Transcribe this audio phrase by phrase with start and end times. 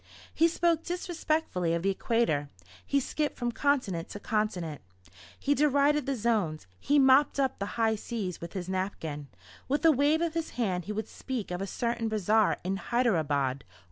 [0.33, 2.49] He spoke disrespectfully of the equator,
[2.83, 4.81] he skipped from continent to continent,
[5.39, 9.27] he derided the zones, he mopped up the high seas with his napkin.
[9.67, 13.63] With a wave of his hand he would speak of a certain bazaar in Hyderabad.